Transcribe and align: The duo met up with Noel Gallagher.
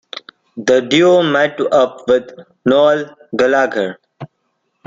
The 0.57 0.81
duo 0.81 1.21
met 1.21 1.59
up 1.71 2.07
with 2.07 2.31
Noel 2.65 3.15
Gallagher. 3.35 3.99